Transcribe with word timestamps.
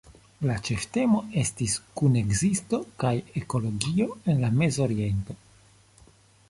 La 0.51 0.53
ĉeftemo 0.67 1.19
estis 1.41 1.75
“kunekzisto 2.01 2.81
kaj 3.05 3.13
ekologio 3.43 4.09
en 4.33 4.43
la 4.47 4.53
Mezoriento". 4.63 5.39